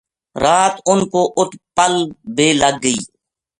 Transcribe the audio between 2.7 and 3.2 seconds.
گئی